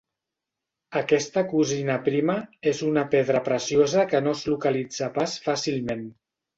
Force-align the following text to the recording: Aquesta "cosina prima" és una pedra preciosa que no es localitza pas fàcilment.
Aquesta 1.01 1.43
"cosina 1.51 1.99
prima" 2.09 2.37
és 2.73 2.83
una 2.89 3.05
pedra 3.13 3.45
preciosa 3.53 4.09
que 4.15 4.27
no 4.27 4.37
es 4.41 4.45
localitza 4.53 5.15
pas 5.23 5.41
fàcilment. 5.49 6.07